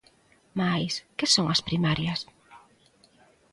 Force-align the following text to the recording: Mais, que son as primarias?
Mais, 0.59 0.93
que 1.17 1.27
son 1.33 1.45
as 1.53 1.61
primarias? 1.67 2.19